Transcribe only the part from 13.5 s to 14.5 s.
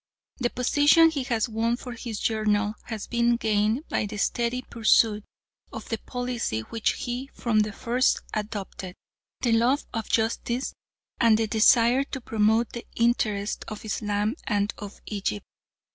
of Islam